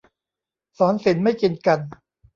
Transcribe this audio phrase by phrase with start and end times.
[0.77, 1.79] ศรศิลป์ไม่กินกัน